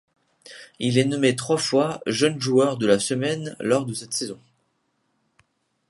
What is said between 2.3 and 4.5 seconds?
joueur de la semaine lors de cette saison.